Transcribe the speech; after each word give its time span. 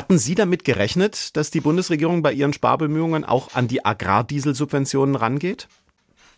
Hatten 0.00 0.18
Sie 0.18 0.34
damit 0.34 0.64
gerechnet, 0.64 1.36
dass 1.36 1.50
die 1.50 1.60
Bundesregierung 1.60 2.22
bei 2.22 2.32
ihren 2.32 2.54
Sparbemühungen 2.54 3.22
auch 3.22 3.52
an 3.52 3.68
die 3.68 3.84
Agrardieselsubventionen 3.84 5.14
rangeht? 5.14 5.68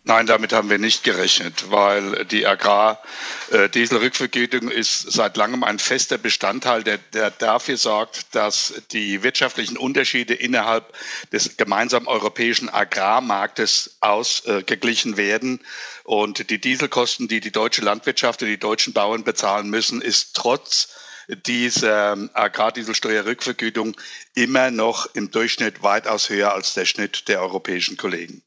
Nein, 0.03 0.25
damit 0.25 0.51
haben 0.51 0.69
wir 0.69 0.79
nicht 0.79 1.05
gerechnet, 1.05 1.71
weil 1.71 2.25
die 2.25 2.45
Agrardieselrückvergütung 2.45 4.69
ist 4.69 5.13
seit 5.13 5.37
langem 5.37 5.63
ein 5.63 5.79
fester 5.79 6.17
Bestandteil, 6.17 6.83
der, 6.83 6.97
der, 7.13 7.31
dafür 7.31 7.77
sorgt, 7.77 8.35
dass 8.35 8.73
die 8.91 9.23
wirtschaftlichen 9.23 9.77
Unterschiede 9.77 10.33
innerhalb 10.33 10.93
des 11.31 11.55
gemeinsamen 11.55 12.07
europäischen 12.07 12.67
Agrarmarktes 12.67 13.95
ausgeglichen 14.01 15.15
werden. 15.15 15.61
Und 16.03 16.49
die 16.49 16.59
Dieselkosten, 16.59 17.29
die 17.29 17.39
die 17.39 17.53
deutsche 17.53 17.81
Landwirtschaft 17.81 18.41
und 18.41 18.49
die 18.49 18.59
deutschen 18.59 18.91
Bauern 18.91 19.23
bezahlen 19.23 19.69
müssen, 19.69 20.01
ist 20.01 20.35
trotz 20.35 20.89
dieser 21.45 22.17
Agrardieselsteuerrückvergütung 22.33 23.95
immer 24.35 24.71
noch 24.71 25.07
im 25.13 25.31
Durchschnitt 25.31 25.83
weitaus 25.83 26.29
höher 26.29 26.53
als 26.53 26.73
der 26.73 26.85
Schnitt 26.85 27.27
der 27.27 27.41
europäischen 27.41 27.97
Kollegen. 27.97 28.41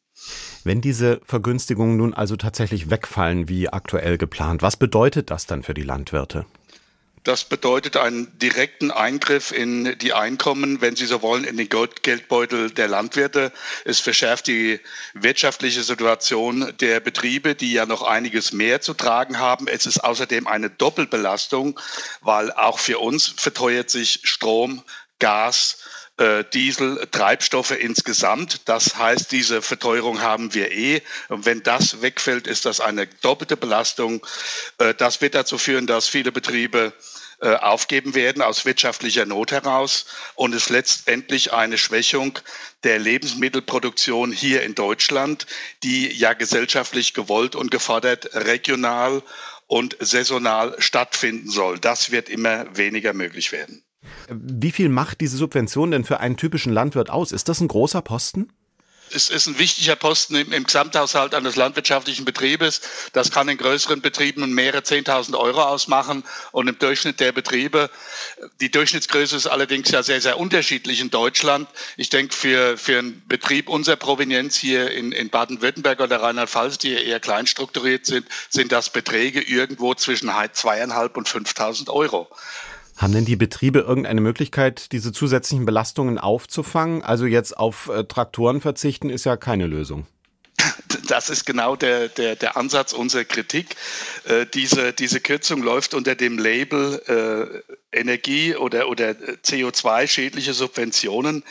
Wenn 0.65 0.81
diese 0.81 1.21
Vergünstigungen 1.25 1.97
nun 1.97 2.13
also 2.13 2.37
tatsächlich 2.37 2.91
wegfallen, 2.91 3.49
wie 3.49 3.69
aktuell 3.69 4.19
geplant, 4.19 4.63
was 4.63 4.77
bedeutet 4.77 5.31
das 5.31 5.47
dann 5.47 5.63
für 5.63 5.75
die 5.75 5.83
Landwirte? 5.83 6.45
Das 7.27 7.43
bedeutet 7.43 7.97
einen 7.97 8.39
direkten 8.39 8.93
Eingriff 8.93 9.51
in 9.51 9.99
die 9.99 10.13
Einkommen, 10.13 10.81
wenn 10.81 10.95
Sie 10.95 11.07
so 11.07 11.23
wollen, 11.23 11.43
in 11.43 11.57
den 11.57 11.69
Geldbeutel 11.69 12.71
der 12.71 12.87
Landwirte. 12.87 13.51
Es 13.85 13.99
verschärft 13.99 14.47
die 14.47 14.79
wirtschaftliche 15.13 15.83
Situation 15.83 16.73
der 16.79 17.01
Betriebe, 17.01 17.57
die 17.57 17.73
ja 17.73 17.85
noch 17.85 18.05
einiges 18.05 18.53
mehr 18.53 18.81
zu 18.81 18.95
tragen 18.95 19.41
haben. 19.41 19.67
Es 19.67 19.87
ist 19.87 20.05
außerdem 20.05 20.47
eine 20.47 20.71
Doppelbelastung, 20.71 21.81
weil 22.21 22.53
auch 22.53 22.79
für 22.79 23.01
uns 23.01 23.35
verteuert 23.37 23.91
sich 23.91 24.21
Strom, 24.23 24.85
Gas, 25.19 25.79
äh, 26.19 26.45
Diesel, 26.53 27.07
Treibstoffe 27.11 27.73
insgesamt. 27.73 28.69
Das 28.69 28.97
heißt, 28.97 29.33
diese 29.33 29.63
Verteuerung 29.63 30.21
haben 30.21 30.55
wir 30.55 30.73
eh. 30.73 31.03
Und 31.29 31.47
wenn 31.47 31.63
das 31.63 32.03
wegfällt, 32.03 32.47
ist 32.47 32.65
das 32.65 32.81
eine 32.81 33.07
doppelte 33.07 33.57
Belastung. 33.57 34.27
Äh, 34.79 34.95
das 34.95 35.21
wird 35.21 35.35
dazu 35.35 35.59
führen, 35.59 35.87
dass 35.87 36.09
viele 36.09 36.33
Betriebe 36.33 36.93
äh, 37.43 37.55
aufgeben 37.57 38.15
werden 38.15 38.41
aus 38.41 38.65
wirtschaftlicher 38.65 39.27
Not 39.27 39.53
heraus 39.53 40.07
und 40.37 40.55
es 40.55 40.71
letztendlich 40.71 41.53
eine 41.53 41.77
Schwächung 41.77 42.39
der 42.83 42.99
Lebensmittelproduktion 42.99 44.33
hier 44.33 44.63
in 44.63 44.75
Deutschland, 44.75 45.47
die 45.83 46.11
ja 46.11 46.33
gesellschaftlich 46.33 47.13
gewollt 47.13 47.55
und 47.55 47.71
gefordert 47.71 48.31
regional 48.33 49.23
und 49.67 49.99
saisonal 50.01 50.77
stattfinden 50.79 51.51
soll. 51.51 51.79
Das 51.79 52.11
wird 52.11 52.31
immer 52.31 52.75
weniger 52.75 53.13
möglich 53.13 53.53
werden. 53.53 53.85
Wie 54.29 54.73
viel 54.73 54.89
macht 54.89 55.21
diese 55.21 55.37
Subvention 55.37 55.91
denn 55.91 56.05
für 56.05 56.21
einen 56.21 56.37
typischen 56.37 56.73
Landwirt 56.73 57.11
aus? 57.11 57.33
Ist 57.33 57.49
das 57.49 57.61
ein 57.61 57.69
großer 57.69 58.03
Posten? 58.03 58.51
Es 59.13 59.29
ist 59.29 59.47
ein 59.47 59.59
wichtiger 59.59 59.95
Posten 59.95 60.35
im, 60.35 60.65
Gesamthaushalt 60.65 61.35
eines 61.35 61.55
landwirtschaftlichen 61.55 62.25
Betriebes. 62.25 62.81
Das 63.13 63.31
kann 63.31 63.49
in 63.49 63.57
größeren 63.57 64.01
Betrieben 64.01 64.53
mehrere 64.53 64.81
10.000 64.81 65.39
Euro 65.39 65.63
ausmachen 65.63 66.25
und 66.51 66.69
im 66.69 66.79
Durchschnitt 66.79 67.21
der 67.21 67.31
Betriebe. 67.31 67.89
Die 68.61 68.71
Durchschnittsgröße 68.71 69.37
ist 69.37 69.47
allerdings 69.47 69.91
ja 69.91 70.03
sehr, 70.03 70.21
sehr 70.21 70.39
unterschiedlich 70.39 71.01
in 71.01 71.11
Deutschland. 71.11 71.69
Ich 71.97 72.09
denke, 72.09 72.35
für, 72.35 72.77
für 72.77 72.99
einen 72.99 73.23
Betrieb 73.29 73.69
unserer 73.69 73.97
Provenienz 73.97 74.57
hier 74.57 74.91
in, 74.91 75.13
in 75.13 75.31
Baden-Württemberg 75.31 76.01
oder 76.01 76.21
Rheinland-Pfalz, 76.21 76.79
die 76.79 76.93
eher 76.93 77.21
klein 77.21 77.47
strukturiert 77.47 78.07
sind, 78.07 78.27
sind 78.51 78.73
das 78.73 78.91
Beträge 78.91 79.41
irgendwo 79.41 79.95
zwischen 79.95 80.31
zweieinhalb 80.53 81.17
und 81.17 81.29
5.000 81.29 81.91
Euro. 81.91 82.29
Haben 82.97 83.13
denn 83.13 83.25
die 83.27 83.37
Betriebe 83.37 83.81
irgendeine 83.81 84.21
Möglichkeit, 84.23 84.93
diese 84.93 85.13
zusätzlichen 85.13 85.67
Belastungen 85.67 86.19
aufzufangen? 86.19 87.03
Also 87.03 87.27
jetzt 87.27 87.57
auf 87.57 87.89
äh, 87.89 88.05
Traktoren 88.05 88.61
verzichten 88.61 89.11
ist 89.11 89.25
ja 89.25 89.37
keine 89.37 89.67
Lösung. 89.67 90.07
Das 91.09 91.31
ist 91.31 91.45
genau 91.45 91.77
der, 91.77 92.09
der, 92.09 92.37
der 92.37 92.57
Ansatz 92.57 92.93
unserer 92.93 93.25
Kritik. 93.25 93.77
Äh, 94.25 94.47
diese, 94.47 94.93
diese 94.93 95.21
Kürzung 95.21 95.63
läuft 95.63 95.95
unter 95.95 96.15
dem 96.15 96.39
Label 96.39 97.63
äh, 97.93 97.97
Energie- 97.97 98.57
oder, 98.57 98.89
oder 98.89 99.11
CO2-schädliche 99.11 100.53
Subventionen 100.53 101.45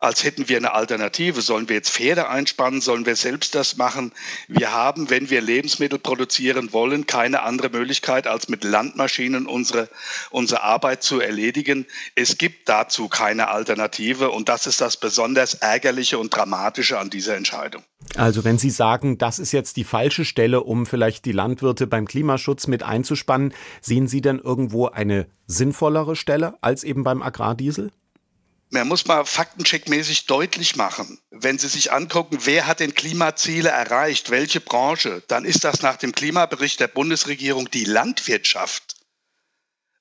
als 0.00 0.24
hätten 0.24 0.48
wir 0.48 0.56
eine 0.56 0.72
Alternative. 0.72 1.42
Sollen 1.42 1.68
wir 1.68 1.76
jetzt 1.76 1.90
Pferde 1.90 2.28
einspannen? 2.28 2.80
Sollen 2.80 3.04
wir 3.04 3.16
selbst 3.16 3.54
das 3.54 3.76
machen? 3.76 4.12
Wir 4.48 4.72
haben, 4.72 5.10
wenn 5.10 5.28
wir 5.28 5.42
Lebensmittel 5.42 5.98
produzieren 5.98 6.72
wollen, 6.72 7.06
keine 7.06 7.42
andere 7.42 7.68
Möglichkeit, 7.68 8.26
als 8.26 8.48
mit 8.48 8.64
Landmaschinen 8.64 9.46
unsere, 9.46 9.88
unsere 10.30 10.62
Arbeit 10.62 11.02
zu 11.02 11.20
erledigen. 11.20 11.86
Es 12.14 12.38
gibt 12.38 12.68
dazu 12.68 13.08
keine 13.08 13.48
Alternative 13.48 14.30
und 14.30 14.48
das 14.48 14.66
ist 14.66 14.80
das 14.80 14.96
besonders 14.96 15.54
Ärgerliche 15.54 16.18
und 16.18 16.34
Dramatische 16.34 16.98
an 16.98 17.10
dieser 17.10 17.36
Entscheidung. 17.36 17.82
Also 18.16 18.42
wenn 18.44 18.58
Sie 18.58 18.70
sagen, 18.70 19.18
das 19.18 19.38
ist 19.38 19.52
jetzt 19.52 19.76
die 19.76 19.84
falsche 19.84 20.24
Stelle, 20.24 20.62
um 20.62 20.86
vielleicht 20.86 21.26
die 21.26 21.32
Landwirte 21.32 21.86
beim 21.86 22.06
Klimaschutz 22.06 22.66
mit 22.66 22.82
einzuspannen, 22.82 23.52
sehen 23.82 24.08
Sie 24.08 24.22
denn 24.22 24.38
irgendwo 24.38 24.86
eine 24.86 25.26
sinnvollere 25.46 26.16
Stelle 26.16 26.54
als 26.62 26.84
eben 26.84 27.04
beim 27.04 27.22
Agrardiesel? 27.22 27.90
Man 28.70 28.86
muss 28.86 29.06
mal 29.06 29.24
faktencheckmäßig 29.24 30.26
deutlich 30.26 30.76
machen, 30.76 31.20
wenn 31.30 31.58
Sie 31.58 31.68
sich 31.68 31.92
angucken, 31.92 32.38
wer 32.44 32.66
hat 32.66 32.80
denn 32.80 32.94
Klimaziele 32.94 33.68
erreicht, 33.68 34.30
welche 34.30 34.60
Branche, 34.60 35.22
dann 35.28 35.44
ist 35.44 35.64
das 35.64 35.82
nach 35.82 35.96
dem 35.96 36.12
Klimabericht 36.12 36.78
der 36.80 36.88
Bundesregierung 36.88 37.70
die 37.70 37.84
Landwirtschaft. 37.84 38.94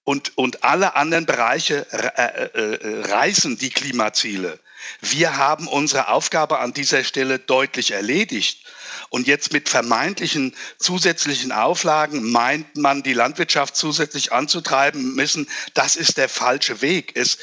Und, 0.03 0.37
und 0.37 0.63
alle 0.63 0.95
anderen 0.95 1.25
Bereiche 1.25 1.85
äh, 1.91 2.47
äh, 2.55 2.75
äh, 2.75 3.11
reißen 3.11 3.57
die 3.57 3.69
Klimaziele. 3.69 4.59
Wir 5.01 5.37
haben 5.37 5.67
unsere 5.67 6.07
Aufgabe 6.07 6.59
an 6.59 6.73
dieser 6.73 7.03
Stelle 7.03 7.37
deutlich 7.37 7.91
erledigt. 7.91 8.65
Und 9.09 9.27
jetzt 9.27 9.53
mit 9.53 9.69
vermeintlichen 9.69 10.55
zusätzlichen 10.77 11.51
Auflagen 11.51 12.31
meint 12.31 12.75
man, 12.75 13.03
die 13.03 13.13
Landwirtschaft 13.13 13.75
zusätzlich 13.75 14.31
anzutreiben 14.31 15.15
müssen. 15.15 15.47
Das 15.73 15.95
ist 15.95 16.17
der 16.17 16.29
falsche 16.29 16.81
Weg. 16.81 17.11
Es 17.15 17.37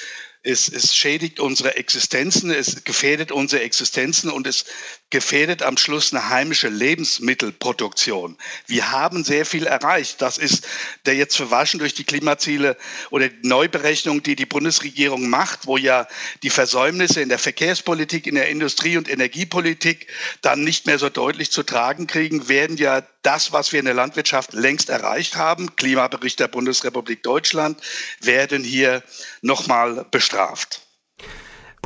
es, 0.46 0.68
es 0.68 0.94
schädigt 0.94 1.40
unsere 1.40 1.76
Existenzen, 1.76 2.50
es 2.50 2.84
gefährdet 2.84 3.32
unsere 3.32 3.62
Existenzen 3.62 4.30
und 4.30 4.46
es 4.46 4.64
gefährdet 5.10 5.62
am 5.62 5.76
Schluss 5.76 6.12
eine 6.12 6.30
heimische 6.30 6.68
Lebensmittelproduktion. 6.68 8.36
Wir 8.66 8.90
haben 8.90 9.22
sehr 9.22 9.46
viel 9.46 9.64
erreicht. 9.64 10.20
Das 10.20 10.36
ist 10.36 10.66
der 11.06 11.14
jetzt 11.14 11.36
verwaschen 11.36 11.78
durch 11.78 11.94
die 11.94 12.02
Klimaziele 12.02 12.76
oder 13.10 13.28
die 13.28 13.46
Neuberechnung, 13.46 14.24
die 14.24 14.34
die 14.34 14.46
Bundesregierung 14.46 15.28
macht, 15.28 15.66
wo 15.66 15.76
ja 15.76 16.08
die 16.42 16.50
Versäumnisse 16.50 17.20
in 17.20 17.28
der 17.28 17.38
Verkehrspolitik, 17.38 18.26
in 18.26 18.34
der 18.34 18.48
Industrie- 18.48 18.96
und 18.96 19.08
Energiepolitik 19.08 20.08
dann 20.42 20.64
nicht 20.64 20.86
mehr 20.86 20.98
so 20.98 21.08
deutlich 21.08 21.52
zu 21.52 21.62
tragen 21.62 22.08
kriegen, 22.08 22.48
werden 22.48 22.76
ja 22.76 23.02
das, 23.22 23.52
was 23.52 23.72
wir 23.72 23.78
in 23.78 23.86
der 23.86 23.94
Landwirtschaft 23.94 24.54
längst 24.54 24.88
erreicht 24.88 25.36
haben, 25.36 25.76
Klimabericht 25.76 26.40
der 26.40 26.48
Bundesrepublik 26.48 27.22
Deutschland, 27.22 27.80
werden 28.20 28.64
hier 28.64 29.04
nochmal 29.40 30.04
bestraft. 30.10 30.85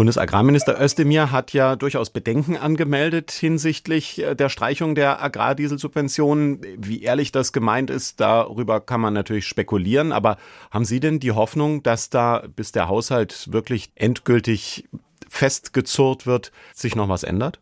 Bundesagrarminister 0.01 0.81
Özdemir 0.81 1.31
hat 1.31 1.53
ja 1.53 1.77
durchaus 1.77 2.09
Bedenken 2.09 2.57
angemeldet 2.57 3.33
hinsichtlich 3.33 4.19
äh, 4.23 4.35
der 4.35 4.49
Streichung 4.49 4.95
der 4.95 5.23
Agrardieselsubventionen. 5.23 6.63
Wie 6.79 7.03
ehrlich 7.03 7.33
das 7.33 7.53
gemeint 7.53 7.91
ist, 7.91 8.19
darüber 8.19 8.81
kann 8.81 9.03
man 9.03 9.13
natürlich 9.13 9.47
spekulieren. 9.47 10.13
Aber 10.13 10.39
haben 10.71 10.87
Sie 10.87 11.01
denn 11.01 11.21
die 11.21 11.33
Hoffnung, 11.33 11.83
dass 11.83 12.09
da, 12.09 12.45
bis 12.57 12.73
der 12.73 12.89
Haushalt 12.89 13.53
wirklich 13.53 13.93
endgültig 13.95 14.89
festgezurrt 15.29 16.25
wird, 16.25 16.51
sich 16.73 16.97
noch 16.97 17.11
was 17.11 17.23
ändert? 17.23 17.61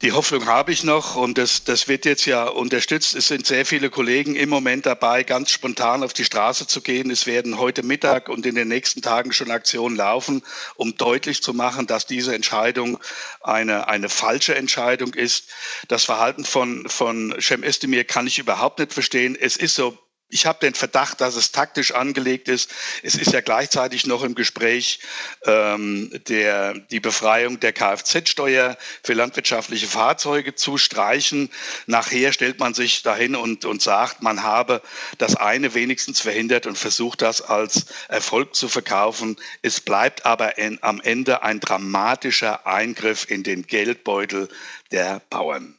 Die 0.00 0.12
Hoffnung 0.12 0.46
habe 0.46 0.70
ich 0.70 0.84
noch 0.84 1.16
und 1.16 1.38
das, 1.38 1.64
das 1.64 1.88
wird 1.88 2.04
jetzt 2.04 2.24
ja 2.24 2.44
unterstützt. 2.44 3.16
Es 3.16 3.26
sind 3.26 3.46
sehr 3.46 3.66
viele 3.66 3.90
Kollegen 3.90 4.36
im 4.36 4.48
Moment 4.48 4.86
dabei, 4.86 5.24
ganz 5.24 5.50
spontan 5.50 6.04
auf 6.04 6.12
die 6.12 6.24
Straße 6.24 6.68
zu 6.68 6.82
gehen. 6.82 7.10
Es 7.10 7.26
werden 7.26 7.58
heute 7.58 7.82
Mittag 7.82 8.28
und 8.28 8.46
in 8.46 8.54
den 8.54 8.68
nächsten 8.68 9.02
Tagen 9.02 9.32
schon 9.32 9.50
Aktionen 9.50 9.96
laufen, 9.96 10.44
um 10.76 10.96
deutlich 10.96 11.42
zu 11.42 11.52
machen, 11.52 11.88
dass 11.88 12.06
diese 12.06 12.32
Entscheidung 12.32 13.00
eine, 13.40 13.88
eine 13.88 14.08
falsche 14.08 14.54
Entscheidung 14.54 15.14
ist. 15.14 15.48
Das 15.88 16.04
Verhalten 16.04 16.44
von, 16.44 16.88
von 16.88 17.34
Cem 17.40 17.64
Özdemir 17.64 18.04
kann 18.04 18.28
ich 18.28 18.38
überhaupt 18.38 18.78
nicht 18.78 18.92
verstehen. 18.92 19.36
Es 19.40 19.56
ist 19.56 19.74
so 19.74 19.98
ich 20.30 20.44
habe 20.44 20.58
den 20.60 20.74
Verdacht, 20.74 21.20
dass 21.22 21.36
es 21.36 21.52
taktisch 21.52 21.92
angelegt 21.92 22.48
ist. 22.48 22.70
Es 23.02 23.14
ist 23.14 23.32
ja 23.32 23.40
gleichzeitig 23.40 24.06
noch 24.06 24.22
im 24.22 24.34
Gespräch 24.34 25.00
ähm, 25.44 26.10
der, 26.28 26.74
die 26.74 27.00
Befreiung 27.00 27.60
der 27.60 27.72
Kfz-Steuer 27.72 28.76
für 29.02 29.14
landwirtschaftliche 29.14 29.86
Fahrzeuge 29.86 30.54
zu 30.54 30.76
streichen. 30.76 31.50
Nachher 31.86 32.34
stellt 32.34 32.58
man 32.58 32.74
sich 32.74 33.02
dahin 33.02 33.36
und, 33.36 33.64
und 33.64 33.80
sagt, 33.80 34.22
man 34.22 34.42
habe 34.42 34.82
das 35.16 35.34
eine 35.34 35.72
wenigstens 35.72 36.20
verhindert 36.20 36.66
und 36.66 36.76
versucht 36.76 37.22
das 37.22 37.40
als 37.40 37.86
Erfolg 38.08 38.54
zu 38.54 38.68
verkaufen. 38.68 39.36
Es 39.62 39.80
bleibt 39.80 40.26
aber 40.26 40.58
in, 40.58 40.78
am 40.82 41.00
Ende 41.00 41.42
ein 41.42 41.58
dramatischer 41.58 42.66
Eingriff 42.66 43.30
in 43.30 43.44
den 43.44 43.66
Geldbeutel 43.66 44.48
der 44.90 45.22
Bauern. 45.30 45.77